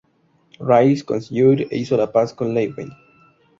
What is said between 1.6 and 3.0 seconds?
e hizo la paz con Llywelyn.